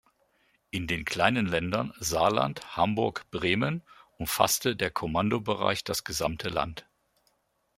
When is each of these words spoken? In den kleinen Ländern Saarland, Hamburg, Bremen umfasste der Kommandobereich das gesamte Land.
In 0.71 0.87
den 0.87 1.05
kleinen 1.05 1.45
Ländern 1.45 1.93
Saarland, 1.99 2.75
Hamburg, 2.75 3.29
Bremen 3.29 3.83
umfasste 4.17 4.75
der 4.75 4.89
Kommandobereich 4.89 5.83
das 5.83 6.03
gesamte 6.03 6.49
Land. 6.49 6.89